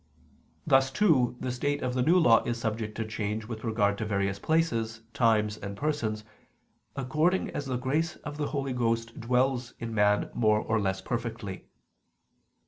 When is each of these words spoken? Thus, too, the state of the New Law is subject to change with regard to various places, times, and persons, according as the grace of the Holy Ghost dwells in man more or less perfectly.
Thus, 0.65 0.89
too, 0.89 1.37
the 1.39 1.51
state 1.51 1.83
of 1.83 1.93
the 1.93 2.01
New 2.01 2.17
Law 2.17 2.41
is 2.41 2.57
subject 2.59 2.95
to 2.97 3.05
change 3.05 3.45
with 3.45 3.63
regard 3.63 3.99
to 3.99 4.03
various 4.05 4.39
places, 4.39 5.01
times, 5.13 5.57
and 5.57 5.77
persons, 5.77 6.23
according 6.95 7.51
as 7.51 7.67
the 7.67 7.77
grace 7.77 8.15
of 8.15 8.37
the 8.37 8.47
Holy 8.47 8.73
Ghost 8.73 9.19
dwells 9.19 9.75
in 9.79 9.93
man 9.93 10.31
more 10.33 10.59
or 10.59 10.81
less 10.81 11.01
perfectly. 11.03 11.65